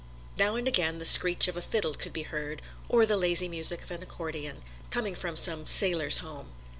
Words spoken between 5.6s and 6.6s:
"Sailors' Home."